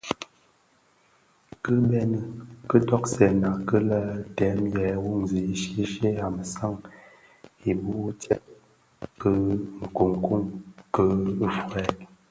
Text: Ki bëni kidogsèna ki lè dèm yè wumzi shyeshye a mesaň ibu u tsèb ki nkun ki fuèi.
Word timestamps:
Ki 1.63 1.73
bëni 1.89 2.19
kidogsèna 2.69 3.49
ki 3.67 3.77
lè 3.89 3.99
dèm 4.37 4.59
yè 4.75 4.85
wumzi 5.03 5.41
shyeshye 5.61 6.09
a 6.25 6.27
mesaň 6.35 6.75
ibu 7.71 7.89
u 8.07 8.09
tsèb 8.19 8.43
ki 9.21 9.31
nkun 9.85 10.43
ki 10.93 11.03
fuèi. 11.53 11.99